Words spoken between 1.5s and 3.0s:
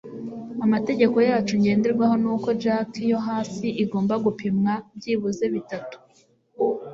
ngenderwaho ni uko jack